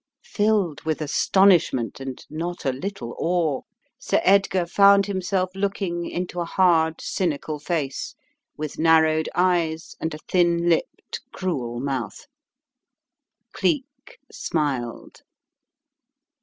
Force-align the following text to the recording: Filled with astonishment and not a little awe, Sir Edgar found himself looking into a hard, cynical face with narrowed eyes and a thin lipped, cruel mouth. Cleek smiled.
Filled 0.25 0.81
with 0.81 0.99
astonishment 0.99 1.99
and 1.99 2.25
not 2.27 2.65
a 2.65 2.71
little 2.73 3.15
awe, 3.19 3.61
Sir 3.99 4.19
Edgar 4.23 4.65
found 4.65 5.05
himself 5.05 5.51
looking 5.53 6.09
into 6.09 6.39
a 6.39 6.43
hard, 6.45 6.99
cynical 6.99 7.59
face 7.59 8.15
with 8.57 8.79
narrowed 8.79 9.29
eyes 9.35 9.95
and 10.01 10.11
a 10.15 10.25
thin 10.27 10.67
lipped, 10.67 11.21
cruel 11.31 11.79
mouth. 11.79 12.25
Cleek 13.53 14.17
smiled. 14.31 15.21